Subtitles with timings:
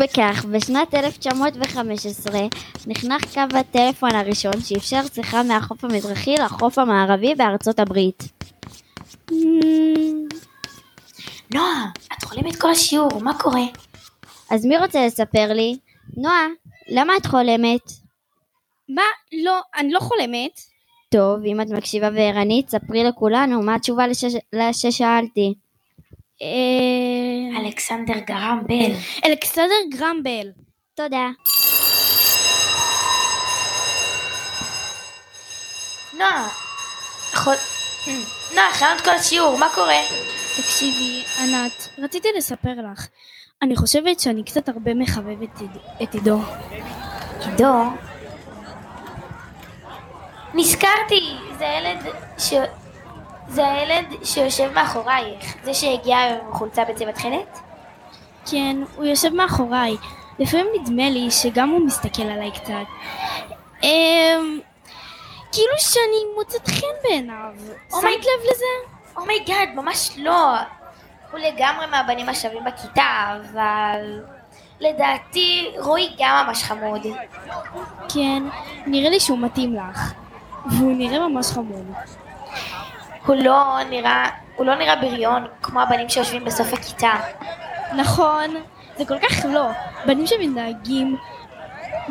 [0.00, 2.40] בכך, בשנת 1915
[2.86, 8.22] נחנך קו הטלפון הראשון שאפשר שיחה מהחוף המזרחי לחוף המערבי בארצות הברית.
[11.54, 13.64] נועה, את חולמת כל השיעור, מה קורה?
[14.50, 15.78] אז מי רוצה לספר לי?
[16.16, 16.46] נועה,
[16.88, 17.90] למה את חולמת?
[18.88, 19.02] מה?
[19.44, 20.60] לא, אני לא חולמת.
[21.08, 24.32] טוב, אם את מקשיבה וערנית, ספרי לכולנו מה התשובה לשש...
[24.52, 25.54] לששאלתי.
[26.42, 27.60] אה...
[27.60, 28.92] אלכסנדר גרם בל.
[29.26, 30.50] אלכסנדר גרמבל.
[30.94, 31.28] תודה.
[36.18, 36.48] נועה.
[38.54, 39.98] נועה, החלמת כל השיעור, מה קורה?
[40.56, 43.06] תקשיבי, ענת, רציתי לספר לך.
[43.62, 45.62] אני חושבת שאני קצת הרבה מחבבת
[46.02, 46.42] את עידו-
[47.46, 47.74] עידו.
[50.54, 51.20] נזכרתי,
[51.58, 52.06] זה הילד
[52.38, 52.52] ש...
[53.50, 57.60] זה הילד שיושב מאחורייך, זה שהגיע עם חולצה בצבע תכלת?
[58.50, 59.96] כן, הוא יושב מאחוריי.
[60.38, 62.72] לפעמים נדמה לי שגם הוא מסתכל עליי קצת.
[63.82, 64.60] אמ...
[65.52, 67.52] כאילו שאני מוצאת חן בעיניו.
[67.92, 68.98] Oh שמת לב לזה?
[69.16, 70.56] Oh my God, ממש לא.
[71.30, 74.20] הוא לגמרי מהבנים השווים בכיתה, אבל...
[74.80, 77.06] לדעתי, רועי גם ממש חמוד.
[78.08, 78.42] כן,
[78.86, 80.12] נראה לי שהוא מתאים לך.
[80.66, 81.92] והוא נראה ממש חמוד.
[83.26, 84.30] הוא לא נראה...
[84.56, 87.12] הוא לא נראה בריון כמו הבנים שיושבים בסוף הכיתה.
[87.96, 88.54] נכון,
[88.98, 89.66] זה כל כך לא.
[90.06, 91.16] בנים שמתנהגים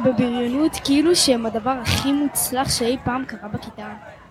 [0.03, 3.87] בבריונות כאילו שהם הדבר הכי מוצלח שאי פעם קרה בכיתה.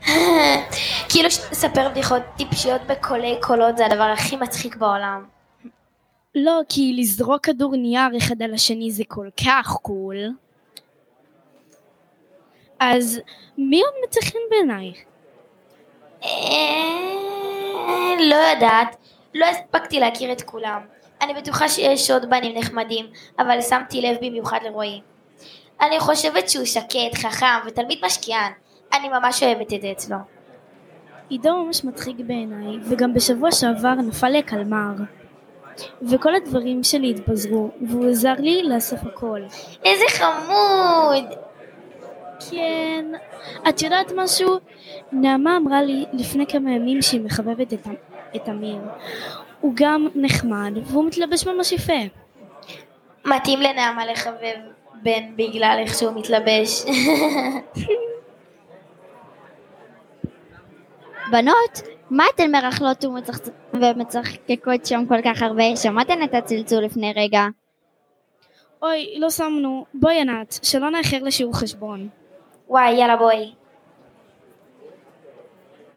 [1.09, 5.25] כאילו לספר בדיחות טיפשיות בקולי קולות זה הדבר הכי מצחיק בעולם.
[6.35, 10.17] לא, כי לזרוק כדור נייר אחד על השני זה כל כך קול.
[12.81, 13.21] אז
[13.59, 14.99] מי עוד מצא חן בעינייך?
[18.21, 18.97] אה, לא יודעת,
[19.35, 20.81] לא הספקתי להכיר את כולם.
[21.23, 23.07] אני בטוחה שיש עוד בנים נחמדים,
[23.39, 25.01] אבל שמתי לב במיוחד לרועי.
[25.81, 28.53] אני חושבת שהוא שקט, חכם ותלמיד משקיען.
[28.93, 30.17] אני ממש אוהבת את זה אצלו.
[31.29, 34.93] עידו ממש מצחיק בעיניי, וגם בשבוע שעבר נפל לי הקלמר.
[36.03, 39.41] וכל הדברים שלי התפזרו, והוא עזר לי לאסוף הכל.
[39.85, 41.48] איזה חמוד!
[42.51, 43.05] כן,
[43.69, 44.59] את יודעת משהו?
[45.13, 47.87] נעמה אמרה לי לפני כמה ימים שהיא מחבבת את,
[48.37, 48.79] את אמיר.
[49.61, 51.93] הוא גם נחמד, והוא מתלבש ממש יפה.
[53.25, 54.57] מתאים לנעמה לחבב
[55.03, 56.85] בן בגלל איך שהוא מתלבש.
[61.31, 63.05] בנות, מה אתן מרכלות
[63.75, 65.77] ומצחקקות שם כל כך הרבה?
[65.77, 67.47] שמעתן את הצלצול לפני רגע.
[68.83, 69.85] אוי, לא שמנו.
[69.95, 72.09] בואי ענת, שלא נאחר לשיעור חשבון.
[72.69, 73.55] Why, yellow boy,